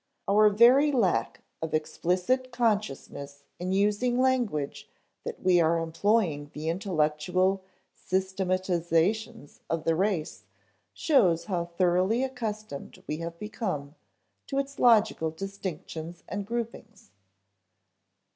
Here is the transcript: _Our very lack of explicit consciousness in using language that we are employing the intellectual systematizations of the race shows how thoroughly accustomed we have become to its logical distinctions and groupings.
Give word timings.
_Our 0.27 0.49
very 0.49 0.91
lack 0.91 1.43
of 1.61 1.75
explicit 1.75 2.51
consciousness 2.51 3.43
in 3.59 3.71
using 3.71 4.19
language 4.19 4.89
that 5.23 5.43
we 5.43 5.61
are 5.61 5.77
employing 5.77 6.49
the 6.55 6.69
intellectual 6.69 7.63
systematizations 7.95 9.59
of 9.69 9.83
the 9.83 9.95
race 9.95 10.45
shows 10.91 11.45
how 11.45 11.65
thoroughly 11.65 12.23
accustomed 12.23 13.03
we 13.05 13.17
have 13.17 13.37
become 13.37 13.93
to 14.47 14.57
its 14.57 14.79
logical 14.79 15.29
distinctions 15.29 16.23
and 16.27 16.47
groupings. 16.47 17.11